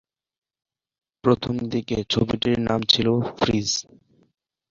প্রথম 1.23 1.55
দিকে 1.71 1.97
ছবিটির 2.09 2.57
নাম 2.67 2.79
ছিল 2.91 3.07
"ফ্রিজ"। 3.37 3.69